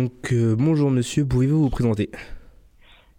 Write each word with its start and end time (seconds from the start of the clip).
Donc 0.00 0.32
euh, 0.32 0.56
bonjour 0.58 0.90
monsieur, 0.90 1.26
pouvez-vous 1.26 1.64
vous 1.64 1.68
présenter? 1.68 2.08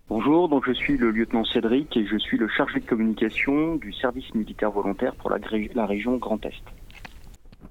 Bonjour, 0.10 0.50
donc 0.50 0.64
je 0.66 0.72
suis 0.72 0.98
le 0.98 1.12
lieutenant 1.12 1.46
Cédric 1.46 1.96
et 1.96 2.08
je 2.08 2.18
suis 2.18 2.40
le 2.40 2.48
chargé 2.48 2.80
de 2.80 2.86
communication 2.88 3.76
du 3.76 3.94
service 3.94 4.34
militaire 4.34 4.72
volontaire 4.72 5.14
pour 5.14 5.30
la, 5.30 5.38
la 5.76 5.86
région 5.86 6.18
Grand 6.18 6.44
Est. 6.44 6.64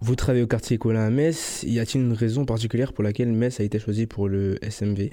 Vous 0.01 0.15
travaillez 0.15 0.45
au 0.45 0.47
quartier 0.47 0.79
Colin 0.79 1.07
à 1.07 1.11
Metz. 1.11 1.65
Y 1.65 1.81
a-t-il 1.81 2.05
une 2.05 2.13
raison 2.13 2.45
particulière 2.45 2.93
pour 2.93 3.03
laquelle 3.03 3.33
Metz 3.33 3.59
a 3.59 3.65
été 3.65 3.81
choisi 3.81 4.07
pour 4.07 4.29
le 4.29 4.65
SMV 4.65 5.11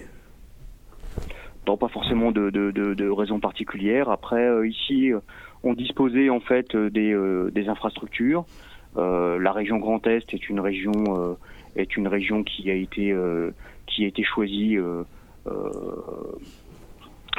Non, 1.66 1.76
pas 1.76 1.88
forcément 1.88 2.32
de, 2.32 2.52
de, 2.52 2.70
de, 2.70 3.10
raison 3.10 3.40
particulière. 3.40 4.12
Après, 4.12 4.48
euh, 4.48 4.68
ici, 4.68 5.12
euh, 5.12 5.22
on 5.64 5.74
disposait 5.74 6.30
en 6.30 6.40
fait 6.40 6.76
euh, 6.76 6.92
des, 6.92 7.18
des 7.52 7.68
infrastructures. 7.68 8.46
la 8.96 9.52
région 9.52 9.78
Grand 9.80 10.06
Est 10.06 10.36
est 10.36 10.50
une 10.50 10.60
région 10.60 10.94
est 11.78 11.96
une 11.96 12.08
région 12.08 12.44
qui 12.44 12.70
a 12.70 12.74
été 12.74 13.16
qui 13.88 14.04
a 14.04 14.08
été 14.08 14.24
choisie 14.24 14.78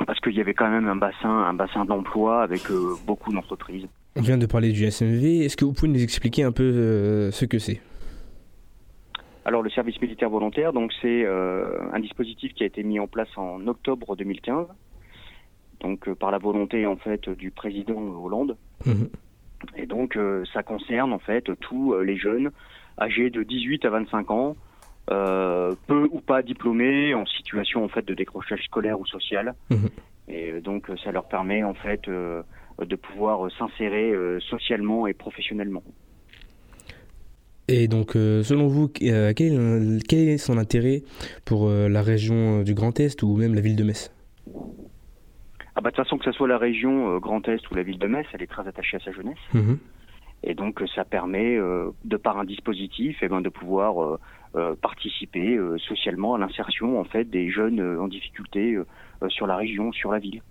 parce 0.06 0.20
qu'il 0.20 0.34
y 0.34 0.40
avait 0.40 0.54
quand 0.54 0.70
même 0.70 0.88
un 0.88 0.96
bassin, 0.96 1.28
un 1.28 1.54
bassin 1.54 1.84
d'emploi 1.84 2.42
avec 2.42 2.70
euh, 2.70 2.94
beaucoup 3.06 3.32
d'entreprises. 3.32 3.86
On 4.16 4.20
vient 4.20 4.38
de 4.38 4.46
parler 4.46 4.72
du 4.72 4.84
SMV. 4.84 5.44
Est-ce 5.44 5.56
que 5.56 5.64
vous 5.64 5.72
pouvez 5.72 5.90
nous 5.90 6.02
expliquer 6.02 6.42
un 6.42 6.52
peu 6.52 6.62
euh, 6.62 7.30
ce 7.30 7.44
que 7.44 7.58
c'est? 7.58 7.80
Alors 9.44 9.62
le 9.62 9.70
service 9.70 10.00
militaire 10.02 10.28
volontaire, 10.28 10.72
donc 10.72 10.92
c'est 11.00 11.24
euh, 11.24 11.78
un 11.92 12.00
dispositif 12.00 12.52
qui 12.52 12.64
a 12.64 12.66
été 12.66 12.82
mis 12.82 13.00
en 13.00 13.06
place 13.06 13.28
en 13.36 13.66
octobre 13.66 14.14
2015, 14.14 14.66
donc 15.80 16.12
par 16.14 16.30
la 16.30 16.38
volonté 16.38 16.84
en 16.84 16.96
fait 16.96 17.30
du 17.30 17.50
président 17.50 17.98
Hollande. 17.98 18.56
Mhm. 18.84 19.08
Et 19.76 19.86
donc 19.86 20.18
ça 20.52 20.62
concerne 20.62 21.12
en 21.12 21.18
fait 21.18 21.50
tous 21.60 21.98
les 21.98 22.16
jeunes 22.16 22.50
âgés 22.98 23.30
de 23.30 23.42
18 23.42 23.84
à 23.84 23.90
25 23.90 24.30
ans 24.30 24.56
euh, 25.10 25.74
peu 25.86 26.06
ou 26.10 26.20
pas 26.20 26.42
diplômés, 26.42 27.14
en 27.14 27.24
situation 27.24 27.82
en 27.82 27.88
fait 27.88 28.04
de 28.04 28.12
décrochage 28.12 28.62
scolaire 28.64 29.00
ou 29.00 29.06
social. 29.06 29.54
Mhm. 29.70 29.88
Et 30.28 30.52
euh, 30.52 30.60
donc 30.60 30.90
ça 31.02 31.12
leur 31.12 31.28
permet 31.28 31.62
en 31.62 31.72
fait 31.72 32.06
euh, 32.08 32.42
de 32.84 32.96
pouvoir 32.96 33.50
s'insérer 33.58 34.12
socialement 34.40 35.06
et 35.06 35.14
professionnellement. 35.14 35.82
Et 37.70 37.86
donc, 37.86 38.12
selon 38.12 38.66
vous, 38.66 38.88
quel, 38.88 39.34
quel, 39.34 40.28
est 40.28 40.38
son 40.38 40.56
intérêt 40.56 41.02
pour 41.44 41.68
la 41.68 42.00
région 42.00 42.62
du 42.62 42.72
Grand 42.72 42.98
Est 42.98 43.22
ou 43.22 43.36
même 43.36 43.54
la 43.54 43.60
ville 43.60 43.76
de 43.76 43.84
Metz? 43.84 44.10
Ah 45.74 45.80
bah, 45.82 45.90
De 45.90 45.96
toute 45.96 46.04
façon, 46.04 46.16
que 46.16 46.24
ce 46.24 46.32
soit 46.32 46.48
la 46.48 46.56
région 46.56 47.18
Grand 47.18 47.46
Est 47.46 47.70
ou 47.70 47.74
la 47.74 47.82
ville 47.82 47.98
de 47.98 48.06
Metz, 48.06 48.26
elle 48.32 48.42
est 48.42 48.46
très 48.46 48.66
attachée 48.66 48.96
à 48.96 49.00
sa 49.00 49.12
jeunesse. 49.12 49.36
Mhm. 49.52 49.78
Et 50.42 50.54
donc, 50.54 50.82
ça 50.94 51.04
permet, 51.04 51.56
de 51.56 52.16
par 52.16 52.38
un 52.38 52.44
dispositif, 52.44 53.18
eh 53.22 53.28
ben, 53.28 53.40
de 53.40 53.48
pouvoir 53.48 54.18
euh, 54.56 54.74
participer 54.76 55.56
euh, 55.56 55.76
socialement 55.76 56.34
à 56.34 56.38
l'insertion 56.38 56.98
en 56.98 57.04
fait 57.04 57.24
des 57.24 57.50
jeunes 57.50 57.80
euh, 57.80 58.00
en 58.00 58.08
difficulté 58.08 58.78
sur 59.28 59.46
la 59.46 59.56
région, 59.56 59.92
sur 59.92 60.10
la 60.10 60.18
ville. 60.18 60.42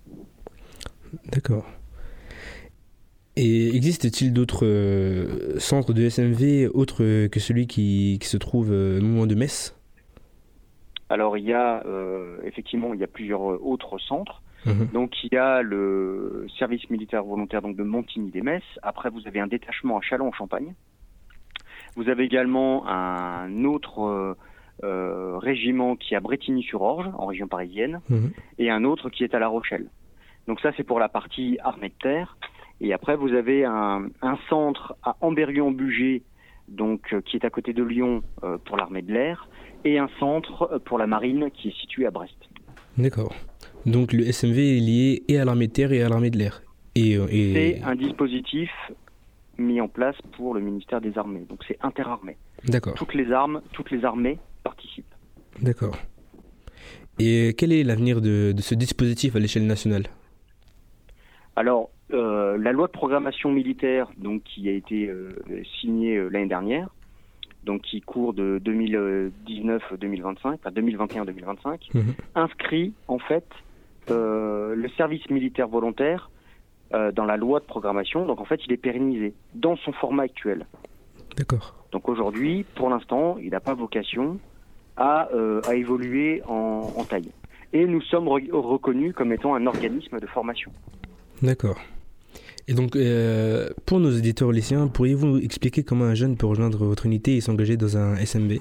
D'accord. 1.32 1.66
Et 3.34 3.74
existe-t-il 3.74 4.32
d'autres 4.32 5.56
centres 5.58 5.92
de 5.92 6.02
SMV 6.08 6.68
autres 6.74 7.26
que 7.26 7.40
celui 7.40 7.66
qui, 7.66 8.18
se 8.22 8.36
trouve 8.36 8.70
non 8.72 9.16
loin 9.16 9.26
de 9.26 9.34
Metz? 9.34 9.76
Alors 11.08 11.36
il 11.36 11.44
y 11.44 11.52
a 11.52 11.82
effectivement 12.44 12.94
il 12.94 13.00
y 13.00 13.04
a 13.04 13.08
plusieurs 13.08 13.40
autres 13.64 13.98
centres. 13.98 14.42
Mhm. 14.66 14.88
Donc 14.92 15.12
il 15.24 15.32
y 15.32 15.36
a 15.36 15.62
le 15.62 16.46
service 16.58 16.88
militaire 16.90 17.24
volontaire 17.24 17.62
donc 17.62 17.76
de 17.76 17.82
Montigny 17.82 18.30
des 18.30 18.42
Metz. 18.42 18.62
Après 18.82 19.10
vous 19.10 19.26
avez 19.26 19.40
un 19.40 19.46
détachement 19.46 19.98
à 19.98 20.00
Châlons 20.00 20.28
en 20.28 20.32
Champagne. 20.32 20.74
Vous 21.96 22.08
avez 22.08 22.24
également 22.24 22.86
un 22.86 23.64
autre 23.64 24.02
euh, 24.02 24.34
euh, 24.84 25.38
régiment 25.38 25.96
qui 25.96 26.14
est 26.14 26.16
à 26.16 26.20
Bretigny-sur-Orge, 26.20 27.06
en 27.16 27.26
région 27.26 27.48
parisienne, 27.48 28.00
mhm. 28.08 28.30
et 28.58 28.70
un 28.70 28.84
autre 28.84 29.10
qui 29.10 29.24
est 29.24 29.34
à 29.34 29.38
La 29.38 29.48
Rochelle. 29.48 29.86
Donc 30.46 30.60
ça, 30.60 30.70
c'est 30.76 30.84
pour 30.84 31.00
la 31.00 31.08
partie 31.08 31.58
armée 31.62 31.88
de 31.88 31.94
terre. 32.00 32.36
Et 32.80 32.92
après, 32.92 33.16
vous 33.16 33.32
avez 33.32 33.64
un, 33.64 34.08
centre 34.48 34.94
à 35.02 35.16
Amberieu-en-Bugey, 35.20 36.22
donc 36.68 37.12
euh, 37.12 37.20
qui 37.20 37.36
est 37.36 37.44
à 37.44 37.50
côté 37.50 37.72
de 37.72 37.82
Lyon 37.82 38.22
pour 38.64 38.76
l'armée 38.76 39.02
de 39.02 39.12
l'air, 39.12 39.48
et 39.84 39.98
un 39.98 40.08
centre 40.20 40.80
pour 40.84 40.98
la 40.98 41.06
marine 41.06 41.50
qui 41.50 41.68
est 41.68 41.80
situé 41.80 42.06
à 42.06 42.10
Brest. 42.10 42.36
D'accord. 42.96 43.34
Donc 43.88 44.12
le 44.12 44.24
SMV 44.24 44.58
est 44.58 44.80
lié 44.80 45.22
et 45.28 45.38
à 45.38 45.44
l'armée 45.44 45.66
de 45.66 45.72
terre 45.72 45.92
et 45.92 46.02
à 46.02 46.08
l'armée 46.08 46.30
de 46.30 46.38
l'air. 46.38 46.62
Et, 46.94 47.12
et... 47.12 47.78
C'est 47.78 47.82
un 47.84 47.94
dispositif 47.94 48.70
mis 49.58 49.80
en 49.80 49.88
place 49.88 50.16
pour 50.36 50.54
le 50.54 50.60
ministère 50.60 51.00
des 51.00 51.18
Armées. 51.18 51.44
Donc 51.48 51.62
c'est 51.66 51.78
interarmé. 51.82 52.36
D'accord. 52.64 52.94
Toutes 52.94 53.14
les 53.14 53.32
armes, 53.32 53.60
toutes 53.72 53.90
les 53.90 54.04
armées 54.04 54.38
participent. 54.64 55.14
D'accord. 55.60 55.96
Et 57.18 57.54
quel 57.58 57.72
est 57.72 57.82
l'avenir 57.82 58.20
de, 58.20 58.54
ce 58.58 58.74
dispositif 58.74 59.34
à 59.34 59.40
l'échelle 59.40 59.66
nationale? 59.66 60.04
Alors, 61.56 61.90
euh, 62.12 62.56
la 62.56 62.70
loi 62.72 62.86
de 62.86 62.92
programmation 62.92 63.50
militaire, 63.50 64.08
donc 64.16 64.44
qui 64.44 64.68
a 64.68 64.72
été 64.72 65.08
euh, 65.08 65.32
signée 65.80 66.16
euh, 66.16 66.28
l'année 66.28 66.46
dernière, 66.46 66.88
donc 67.64 67.82
qui 67.82 68.00
court 68.00 68.34
de 68.34 68.60
2019-2025, 68.64 70.36
enfin 70.44 70.70
2021-2025, 70.70 71.88
mhm. 71.94 72.14
inscrit 72.36 72.92
en 73.08 73.18
fait 73.18 73.44
le 74.10 74.88
service 74.96 75.28
militaire 75.30 75.68
volontaire 75.68 76.30
euh, 76.94 77.12
dans 77.12 77.26
la 77.26 77.36
loi 77.36 77.60
de 77.60 77.66
programmation. 77.66 78.24
Donc 78.24 78.40
en 78.40 78.46
fait, 78.46 78.60
il 78.64 78.72
est 78.72 78.78
pérennisé 78.78 79.34
dans 79.54 79.76
son 79.76 79.92
format 79.92 80.22
actuel. 80.22 80.66
D'accord. 81.36 81.74
Donc 81.92 82.08
aujourd'hui, 82.08 82.64
pour 82.76 82.88
l'instant, 82.88 83.36
il 83.42 83.50
n'a 83.50 83.60
pas 83.60 83.74
vocation 83.74 84.38
à, 84.96 85.28
euh, 85.34 85.60
à 85.68 85.74
évoluer 85.74 86.42
en, 86.48 86.90
en, 86.96 87.04
taille. 87.04 87.30
Et 87.74 87.84
nous 87.84 88.00
sommes 88.00 88.26
reconnus 88.26 89.12
comme 89.14 89.34
étant 89.34 89.54
un 89.54 89.66
organisme 89.66 90.18
de 90.18 90.26
formation. 90.26 90.72
D'accord. 91.42 91.78
Et 92.68 92.72
donc, 92.72 92.96
euh, 92.96 93.68
pour 93.84 94.00
nos 94.00 94.12
éditeurs 94.12 94.50
lycéens, 94.50 94.88
pourriez-vous 94.88 95.36
expliquer 95.40 95.82
comment 95.82 96.06
un 96.06 96.14
jeune 96.14 96.38
peut 96.38 96.46
rejoindre 96.46 96.86
votre 96.86 97.04
unité 97.04 97.36
et 97.36 97.42
s'engager 97.42 97.76
dans 97.76 97.98
un 97.98 98.16
SMB 98.16 98.52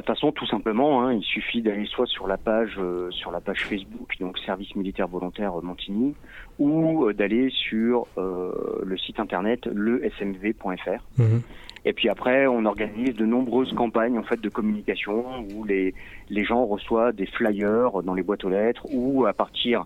de 0.00 0.06
toute 0.06 0.16
façon, 0.16 0.32
tout 0.32 0.46
simplement, 0.46 1.02
hein, 1.02 1.12
il 1.12 1.22
suffit 1.22 1.62
d'aller 1.62 1.86
soit 1.86 2.06
sur 2.06 2.26
la 2.26 2.36
page 2.36 2.74
euh, 2.78 3.10
sur 3.12 3.30
la 3.30 3.40
page 3.40 3.64
Facebook, 3.64 4.14
donc 4.18 4.38
Service 4.38 4.74
militaire 4.74 5.06
volontaire 5.06 5.52
Montigny, 5.62 6.14
ou 6.58 7.04
euh, 7.04 7.12
d'aller 7.12 7.48
sur 7.50 8.08
euh, 8.18 8.52
le 8.82 8.98
site 8.98 9.20
internet 9.20 9.66
lesmv.fr. 9.66 11.04
Mhm. 11.18 11.42
Et 11.84 11.92
puis 11.92 12.08
après, 12.08 12.48
on 12.48 12.64
organise 12.64 13.14
de 13.14 13.24
nombreuses 13.24 13.72
campagnes 13.74 14.18
en 14.18 14.24
fait 14.24 14.40
de 14.40 14.48
communication 14.48 15.46
où 15.54 15.64
les 15.64 15.94
les 16.28 16.44
gens 16.44 16.64
reçoivent 16.66 17.14
des 17.14 17.26
flyers 17.26 18.02
dans 18.02 18.14
les 18.14 18.22
boîtes 18.22 18.44
aux 18.44 18.50
lettres, 18.50 18.86
ou 18.90 19.26
à 19.26 19.32
partir 19.32 19.84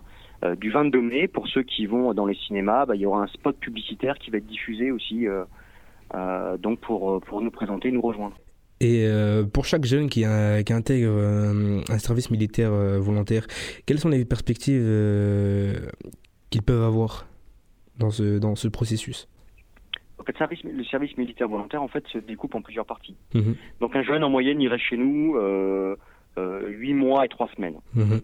du 0.57 0.71
22 0.71 1.01
mai, 1.01 1.27
pour 1.27 1.49
ceux 1.49 1.63
qui 1.63 1.85
vont 1.85 2.13
dans 2.13 2.25
les 2.25 2.35
cinémas, 2.35 2.85
bah, 2.85 2.95
il 2.95 3.01
y 3.01 3.05
aura 3.05 3.21
un 3.21 3.27
spot 3.27 3.57
publicitaire 3.57 4.17
qui 4.17 4.31
va 4.31 4.37
être 4.37 4.47
diffusé 4.47 4.89
aussi, 4.91 5.27
donc 6.59 6.79
pour 6.79 7.19
pour 7.19 7.41
nous 7.41 7.51
présenter, 7.51 7.91
nous 7.91 8.01
rejoindre. 8.01 8.37
Et 8.81 9.05
euh, 9.05 9.43
pour 9.43 9.65
chaque 9.65 9.85
jeune 9.85 10.09
qui, 10.09 10.21
qui 10.21 10.73
intègre 10.73 11.09
euh, 11.09 11.81
un 11.89 11.97
service 11.97 12.31
militaire 12.31 12.71
euh, 12.71 12.99
volontaire, 12.99 13.45
quelles 13.85 13.99
sont 13.99 14.09
les 14.09 14.23
perspectives 14.23 14.81
qu'ils 16.49 16.63
peuvent 16.63 16.83
avoir 16.83 17.27
dans 17.97 18.09
ce, 18.09 18.39
dans 18.39 18.55
ce 18.55 18.67
processus? 18.67 19.27
Le 20.25 20.33
service, 20.37 20.63
le 20.63 20.83
service 20.83 21.17
militaire 21.17 21.47
volontaire 21.47 21.81
en 21.81 21.87
fait 21.87 22.05
se 22.07 22.19
découpe 22.19 22.53
en 22.53 22.61
plusieurs 22.61 22.85
parties. 22.85 23.15
Mhm. 23.33 23.55
Donc 23.81 23.95
un 23.95 24.03
jeune 24.03 24.23
en 24.23 24.29
moyenne 24.29 24.61
irait 24.61 24.77
chez 24.77 24.95
nous 24.95 25.35
euh, 25.35 25.95
8 26.37 26.93
mois 26.93 27.25
et 27.25 27.29
3 27.29 27.49
semaines. 27.55 27.77
Mhm. 27.95 28.21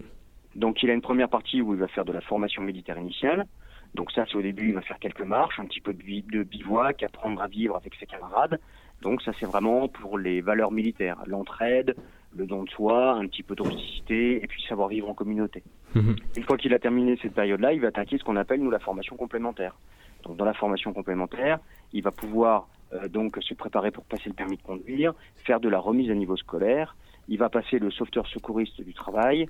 Donc 0.54 0.82
il 0.82 0.90
a 0.90 0.92
une 0.92 1.02
première 1.02 1.28
partie 1.28 1.60
où 1.60 1.74
il 1.74 1.80
va 1.80 1.88
faire 1.88 2.04
de 2.04 2.12
la 2.12 2.20
formation 2.20 2.62
militaire 2.62 2.96
initiale. 2.96 3.46
Donc 3.94 4.12
ça 4.12 4.24
c'est 4.30 4.36
au 4.36 4.42
début 4.42 4.68
il 4.68 4.74
va 4.74 4.82
faire 4.82 5.00
quelques 5.00 5.22
marches, 5.22 5.58
un 5.58 5.64
petit 5.64 5.80
peu 5.80 5.92
de 5.92 6.42
bivouac, 6.44 7.02
apprendre 7.02 7.42
à 7.42 7.48
vivre 7.48 7.76
avec 7.76 7.94
ses 7.96 8.06
camarades. 8.06 8.60
Donc 9.02 9.22
ça 9.22 9.32
c'est 9.38 9.46
vraiment 9.46 9.88
pour 9.88 10.18
les 10.18 10.40
valeurs 10.40 10.72
militaires, 10.72 11.18
l'entraide, 11.26 11.94
le 12.36 12.46
don 12.46 12.64
de 12.64 12.70
soi, 12.70 13.14
un 13.14 13.26
petit 13.26 13.42
peu 13.42 13.54
de 13.54 13.62
rusticité 13.62 14.42
et 14.42 14.46
puis 14.46 14.62
savoir 14.62 14.88
vivre 14.88 15.08
en 15.08 15.14
communauté. 15.14 15.62
Mhm. 15.94 16.16
Une 16.36 16.42
fois 16.42 16.56
qu'il 16.56 16.74
a 16.74 16.78
terminé 16.78 17.18
cette 17.22 17.34
période-là, 17.34 17.72
il 17.72 17.80
va 17.80 17.88
attaquer 17.88 18.18
ce 18.18 18.24
qu'on 18.24 18.36
appelle 18.36 18.60
nous 18.60 18.70
la 18.70 18.78
formation 18.78 19.16
complémentaire. 19.16 19.76
Donc 20.24 20.36
dans 20.36 20.44
la 20.44 20.54
formation 20.54 20.92
complémentaire, 20.92 21.58
il 21.92 22.02
va 22.02 22.10
pouvoir 22.10 22.68
euh, 22.92 23.08
donc 23.08 23.38
se 23.40 23.54
préparer 23.54 23.90
pour 23.90 24.04
passer 24.04 24.28
le 24.28 24.34
permis 24.34 24.56
de 24.56 24.62
conduire, 24.62 25.14
faire 25.36 25.60
de 25.60 25.68
la 25.68 25.78
remise 25.78 26.10
à 26.10 26.14
niveau 26.14 26.36
scolaire, 26.36 26.96
il 27.28 27.38
va 27.38 27.48
passer 27.48 27.78
le 27.78 27.90
sauveteur 27.90 28.26
secouriste 28.26 28.80
du 28.80 28.94
travail 28.94 29.48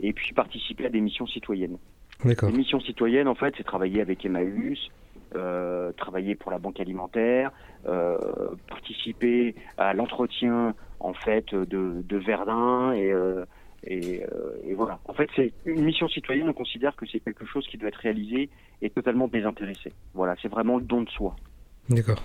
et 0.00 0.12
puis 0.12 0.32
participer 0.32 0.86
à 0.86 0.90
des 0.90 1.00
missions 1.00 1.26
citoyennes. 1.26 1.78
Les 2.24 2.52
missions 2.52 2.80
citoyennes, 2.80 3.28
en 3.28 3.34
fait, 3.34 3.54
c'est 3.56 3.64
travailler 3.64 4.00
avec 4.00 4.24
Emmaüs, 4.24 4.90
euh, 5.34 5.92
travailler 5.92 6.34
pour 6.34 6.50
la 6.50 6.58
banque 6.58 6.80
alimentaire, 6.80 7.52
euh, 7.86 8.16
participer 8.68 9.54
à 9.76 9.92
l'entretien 9.92 10.74
en 11.00 11.12
fait 11.12 11.54
de, 11.54 12.02
de 12.02 12.16
Verdun 12.16 12.92
et, 12.92 13.12
euh, 13.12 13.44
et, 13.84 14.22
et, 14.64 14.74
voilà. 14.74 14.98
En 15.04 15.12
fait, 15.12 15.28
c'est 15.36 15.52
une 15.64 15.84
mission 15.84 16.08
citoyenne. 16.08 16.48
On 16.48 16.52
considère 16.52 16.96
que 16.96 17.06
c'est 17.06 17.20
quelque 17.20 17.46
chose 17.46 17.66
qui 17.68 17.76
doit 17.76 17.88
être 17.88 18.00
réalisé 18.00 18.50
et 18.82 18.90
totalement 18.90 19.28
désintéressé. 19.28 19.92
Voilà, 20.14 20.34
c'est 20.42 20.48
vraiment 20.48 20.78
le 20.78 20.82
don 20.84 21.02
de 21.02 21.10
soi. 21.10 21.36
D'accord. 21.88 22.20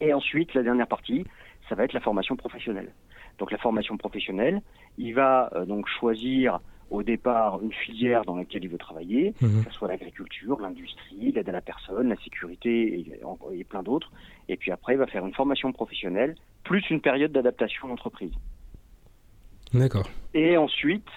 Et 0.00 0.14
ensuite, 0.14 0.54
la 0.54 0.62
dernière 0.62 0.88
partie, 0.88 1.24
ça 1.68 1.74
va 1.74 1.84
être 1.84 1.92
la 1.92 2.00
formation 2.00 2.36
professionnelle. 2.36 2.92
Donc 3.38 3.50
la 3.50 3.58
formation 3.58 3.96
professionnelle, 3.96 4.62
il 4.96 5.14
va 5.14 5.50
donc 5.66 5.86
choisir 5.88 6.60
au 6.90 7.02
départ 7.02 7.62
une 7.62 7.72
filière 7.72 8.24
dans 8.24 8.36
laquelle 8.36 8.64
il 8.64 8.70
veut 8.70 8.78
travailler, 8.78 9.34
mhm. 9.40 9.64
que 9.64 9.70
ce 9.70 9.76
soit 9.76 9.88
l'agriculture, 9.88 10.60
l'industrie, 10.60 11.32
l'aide 11.32 11.48
à 11.48 11.52
la 11.52 11.60
personne, 11.60 12.08
la 12.08 12.16
sécurité 12.16 13.00
et, 13.00 13.20
et 13.52 13.64
plein 13.64 13.82
d'autres. 13.82 14.10
Et 14.48 14.56
puis 14.56 14.70
après, 14.70 14.94
il 14.94 14.98
va 14.98 15.06
faire 15.06 15.24
une 15.24 15.34
formation 15.34 15.72
professionnelle 15.72 16.34
plus 16.64 16.88
une 16.90 17.00
période 17.00 17.32
d'adaptation 17.32 17.88
d'entreprise. 17.88 18.32
D'accord. 19.72 20.08
Et 20.32 20.56
ensuite, 20.56 21.08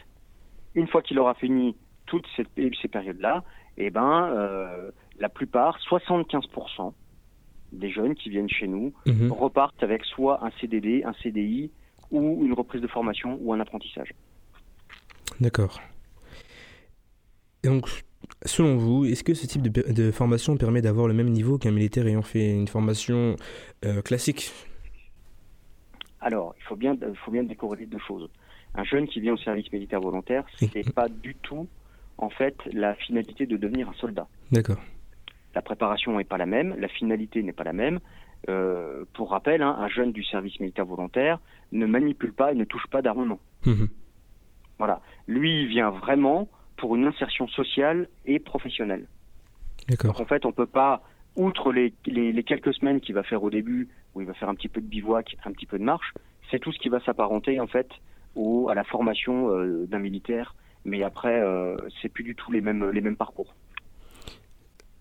une 0.76 0.88
fois 0.88 1.02
qu'il 1.02 1.20
aura 1.20 1.34
fini 1.36 1.76
toutes 2.06 2.26
ces, 2.36 2.46
ces 2.82 2.88
périodes-là, 2.88 3.44
eh 3.78 3.90
ben, 3.90 4.30
euh, 4.32 4.92
la 5.20 5.30
plupart, 5.30 5.78
75% 5.90 6.94
des 7.72 7.92
jeunes 7.92 8.16
qui 8.16 8.30
viennent 8.30 8.50
chez 8.50 8.68
nous 8.68 8.94
mhm. 9.06 9.32
repartent 9.32 9.84
avec 9.84 10.04
soit 10.06 10.44
un 10.44 10.52
CDD, 10.60 11.04
un 11.04 11.14
CDI 11.22 11.72
ou 12.12 12.46
une 12.46 12.54
reprise 12.54 12.82
de 12.82 12.88
formation 12.88 13.38
ou 13.42 13.54
un 13.54 13.60
apprentissage. 13.60 14.14
D'accord. 15.40 15.80
donc, 17.64 17.88
selon 18.44 18.78
vous, 18.78 19.06
est-ce 19.06 19.24
que 19.24 19.34
ce 19.34 19.46
type 19.46 19.62
de, 19.62 20.12
formation 20.12 20.58
permet 20.58 20.82
d'avoir 20.82 21.08
le 21.08 21.14
même 21.14 21.30
niveau 21.30 21.58
qu'un 21.58 21.72
militaire 21.72 22.08
ayant 22.08 22.22
fait 22.22 22.52
une 22.52 22.68
formation 22.68 23.36
euh, 23.86 24.02
classique? 24.02 24.52
Alors, 26.22 26.56
il 26.60 26.64
faut 26.64 26.76
bien, 26.76 26.98
faut 27.26 27.32
bien 27.32 27.44
décorréler 27.44 27.86
deux 27.86 28.00
choses. 28.08 28.30
Un 28.76 28.84
jeune 28.84 29.08
qui 29.08 29.22
vient 29.22 29.34
au 29.34 29.38
service 29.38 29.72
militaire 29.72 30.02
volontaire, 30.02 30.46
c'est 30.58 30.94
pas 30.94 31.08
du 31.08 31.36
tout, 31.36 31.68
en 32.18 32.30
fait, 32.30 32.56
la 32.74 32.96
finalité 32.96 33.46
de 33.46 33.58
devenir 33.58 33.90
un 33.90 33.94
soldat. 33.94 34.28
D'accord. 34.52 34.82
La 35.56 35.62
préparation 35.62 36.18
n'est 36.18 36.24
pas 36.24 36.38
la 36.38 36.46
même, 36.46 36.76
la 36.80 36.88
finalité 36.88 37.42
n'est 37.42 37.54
pas 37.54 37.64
la 37.64 37.74
même. 37.74 38.00
Euh, 38.50 39.06
pour 39.14 39.32
rappel, 39.32 39.62
hein, 39.62 39.76
un 39.80 39.88
jeune 39.88 40.12
du 40.12 40.24
service 40.24 40.60
militaire 40.60 40.86
volontaire 40.86 41.40
ne 41.72 41.86
manipule 41.86 42.34
pas 42.34 42.52
et 42.52 42.56
ne 42.56 42.66
touche 42.66 42.86
pas 42.92 43.02
d'armement. 43.02 43.40
Mhm. 43.66 43.88
Voilà. 44.78 45.02
Lui, 45.28 45.62
il 45.62 45.68
vient 45.68 45.90
vraiment 45.90 46.48
pour 46.78 46.96
une 46.96 47.06
insertion 47.06 47.48
sociale 47.48 48.08
et 48.26 48.40
professionnelle. 48.40 49.06
D'accord. 49.90 50.12
Donc 50.12 50.22
en 50.22 50.26
fait, 50.26 50.46
on 50.46 50.52
peut 50.52 50.68
pas, 50.68 51.02
outre 51.36 51.72
les, 51.72 51.94
les, 52.06 52.44
quelques 52.44 52.74
semaines 52.74 53.00
qu'il 53.00 53.16
va 53.16 53.24
faire 53.24 53.44
au 53.44 53.50
début, 53.50 53.88
où 54.14 54.22
il 54.22 54.28
va 54.28 54.34
faire 54.34 54.50
un 54.50 54.56
petit 54.56 54.68
peu 54.70 54.82
de 54.82 54.86
bivouac, 54.86 55.38
un 55.46 55.52
petit 55.52 55.66
peu 55.66 55.80
de 55.80 55.84
marche, 55.84 56.14
c'est 56.52 56.60
tout 56.60 56.72
ce 56.72 56.80
qui 56.80 56.90
va 56.90 57.00
s'apparenter 57.02 57.60
en 57.60 57.68
fait 57.68 57.88
au, 58.36 58.70
à 58.70 58.76
la 58.76 58.84
formation 58.84 59.50
euh, 59.50 59.86
d'un 59.88 60.00
militaire. 60.00 60.56
Mais 60.86 61.04
après, 61.04 61.42
euh, 61.42 61.76
c'est 62.02 62.10
plus 62.10 62.24
du 62.24 62.36
tout 62.36 62.52
les 62.52 62.62
mêmes, 62.62 62.90
les 62.92 63.02
mêmes 63.02 63.18
parcours. 63.18 63.54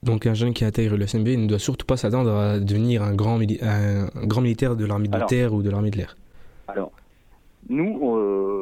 Donc 0.02 0.26
un 0.26 0.34
jeune 0.34 0.54
qui 0.54 0.64
intègre 0.64 0.96
le 0.96 1.06
SMB 1.06 1.26
ne 1.28 1.46
doit 1.46 1.58
surtout 1.58 1.86
pas 1.86 1.96
s'attendre 1.96 2.30
à 2.30 2.60
devenir 2.60 3.02
un 3.02 3.14
grand, 3.14 3.40
un 3.40 4.26
grand 4.26 4.40
militaire 4.40 4.76
de 4.76 4.84
l'armée 4.84 5.08
de 5.08 5.24
terre 5.26 5.52
ou 5.52 5.62
de 5.62 5.70
l'armée 5.70 5.90
de 5.90 5.96
l'air. 5.96 6.16
Alors, 6.68 6.92
nous, 7.68 8.16
euh, 8.16 8.55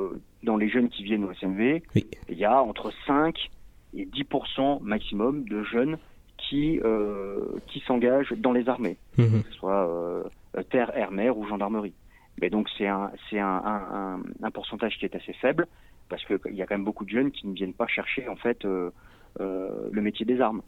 dans 0.44 0.56
les 0.56 0.68
jeunes 0.68 0.88
qui 0.88 1.02
viennent 1.02 1.24
au 1.24 1.32
SMV, 1.32 1.82
il 1.94 2.38
y 2.38 2.44
a 2.44 2.62
entre 2.62 2.92
5 3.06 3.50
et 3.94 4.06
10% 4.06 4.82
maximum 4.82 5.48
de 5.48 5.62
jeunes 5.64 5.98
qui, 6.36 6.80
euh, 6.84 7.56
qui 7.68 7.80
s'engagent 7.80 8.32
dans 8.36 8.52
les 8.52 8.68
armées, 8.68 8.96
mhm. 9.18 9.42
que 9.42 9.48
ce 9.48 9.54
soit 9.54 9.88
euh, 9.88 10.62
terre, 10.70 10.96
air, 10.96 11.10
mer 11.10 11.36
ou 11.36 11.46
gendarmerie. 11.46 11.94
Mais 12.40 12.50
donc 12.50 12.68
c'est 12.76 12.86
un, 12.86 13.12
c'est 13.30 13.38
un, 13.38 13.62
un, 13.64 14.22
un, 14.42 14.50
pourcentage 14.50 14.98
qui 14.98 15.04
est 15.04 15.14
assez 15.14 15.32
faible 15.34 15.66
parce 16.08 16.24
qu'il 16.24 16.54
y 16.54 16.62
a 16.62 16.66
quand 16.66 16.74
même 16.74 16.84
beaucoup 16.84 17.04
de 17.04 17.10
jeunes 17.10 17.30
qui 17.30 17.46
ne 17.46 17.54
viennent 17.54 17.74
pas 17.74 17.86
chercher 17.86 18.28
en 18.28 18.36
fait 18.36 18.64
euh, 18.64 18.90
le 19.38 20.02
métier 20.02 20.26
des 20.26 20.40
armes. 20.40 20.62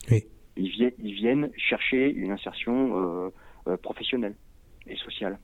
Ils, 0.57 0.71
viennent, 0.71 0.93
ils 1.03 1.13
viennent 1.13 1.51
chercher 1.57 2.11
une 2.11 2.31
insertion 2.31 3.33
professionnelle 3.83 4.37
et 4.87 4.97
sociale. 4.97 5.39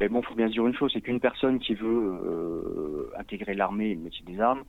Mais 0.00 0.08
bon, 0.08 0.20
il 0.20 0.26
faut 0.26 0.34
bien 0.34 0.48
se 0.48 0.52
dire 0.52 0.66
une 0.66 0.74
chose, 0.74 0.90
c'est 0.92 1.00
qu'une 1.00 1.20
personne 1.20 1.58
qui 1.58 1.74
veut 1.74 2.18
euh, 2.24 3.12
intégrer 3.18 3.54
l'armée 3.54 3.90
et 3.90 3.94
le 3.94 4.00
métier 4.00 4.24
des 4.26 4.40
armes, 4.40 4.62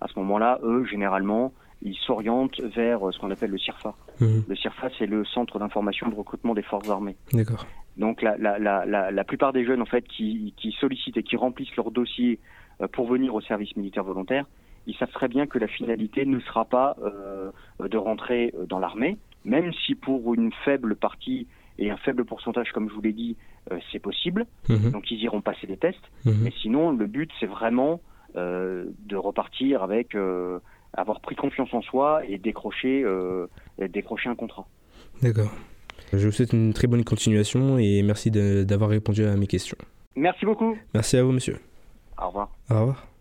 à 0.00 0.08
ce 0.08 0.18
moment-là, 0.18 0.58
eux, 0.62 0.84
généralement, 0.84 1.52
ils 1.82 1.96
s'orientent 1.96 2.60
vers 2.60 3.06
euh, 3.06 3.12
ce 3.12 3.18
qu'on 3.18 3.30
appelle 3.30 3.50
le 3.50 3.58
CIRFA. 3.58 3.94
Mhm. 4.20 4.44
Le 4.48 4.56
CIRFA, 4.56 4.88
c'est 4.98 5.06
le 5.06 5.24
Centre 5.24 5.58
d'information 5.58 6.08
de 6.08 6.14
recrutement 6.14 6.54
des 6.54 6.62
forces 6.62 6.88
armées. 6.88 7.16
D'accord. 7.32 7.66
Donc 7.96 8.22
la, 8.22 8.36
la, 8.36 8.58
la, 8.58 9.10
la, 9.10 9.24
plupart 9.24 9.52
des 9.52 9.64
jeunes, 9.64 9.80
en 9.80 9.86
fait, 9.86 10.06
qui, 10.06 10.52
qui 10.56 10.72
sollicitent 10.72 11.16
et 11.16 11.22
qui 11.22 11.36
remplissent 11.36 11.74
leur 11.76 11.90
dossier 11.90 12.38
euh, 12.80 12.88
pour 12.88 13.06
venir 13.06 13.34
au 13.34 13.40
service 13.40 13.74
militaire 13.76 14.04
volontaire, 14.04 14.46
ils 14.86 14.94
savent 14.96 15.12
très 15.12 15.28
bien 15.28 15.46
que 15.46 15.58
la 15.58 15.66
finalité 15.66 16.26
ne 16.26 16.38
sera 16.40 16.64
pas 16.64 16.96
euh, 17.02 17.50
de 17.80 17.96
rentrer 17.96 18.54
dans 18.68 18.78
l'armée, 18.78 19.16
même 19.44 19.72
si 19.72 19.94
pour 19.94 20.34
une 20.34 20.52
faible 20.64 20.94
partie 20.94 21.48
et 21.78 21.90
un 21.90 21.96
faible 21.98 22.24
pourcentage, 22.24 22.72
comme 22.72 22.88
je 22.88 22.94
vous 22.94 23.02
l'ai 23.02 23.12
dit, 23.12 23.36
euh, 23.70 23.78
c'est 23.92 23.98
possible. 23.98 24.46
Mhm. 24.68 24.90
Donc 24.90 25.10
ils 25.10 25.22
iront 25.22 25.40
passer 25.40 25.66
des 25.66 25.76
tests. 25.76 26.04
Mhm. 26.24 26.38
Mais 26.42 26.52
sinon, 26.62 26.92
le 26.92 27.06
but, 27.06 27.30
c'est 27.40 27.46
vraiment 27.46 28.00
euh, 28.36 28.86
de 29.06 29.16
repartir 29.16 29.82
avec 29.82 30.14
euh, 30.14 30.58
avoir 30.92 31.20
pris 31.20 31.36
confiance 31.36 31.72
en 31.72 31.82
soi 31.82 32.22
et 32.26 32.38
décrocher, 32.38 33.04
décrocher 33.78 34.30
un 34.30 34.34
contrat. 34.34 34.66
D'accord. 35.22 35.52
Je 36.12 36.24
vous 36.26 36.32
souhaite 36.32 36.52
une 36.52 36.72
très 36.72 36.86
bonne 36.86 37.04
continuation 37.04 37.78
et 37.78 38.02
merci 38.02 38.30
d'avoir 38.30 38.90
répondu 38.90 39.24
à 39.24 39.36
mes 39.36 39.46
questions. 39.46 39.76
Merci 40.14 40.46
beaucoup. 40.46 40.76
Merci 40.94 41.18
à 41.18 41.24
vous, 41.24 41.32
monsieur. 41.32 41.58
Au 42.18 42.28
revoir. 42.28 42.50
Au 42.70 42.80
revoir. 42.80 43.15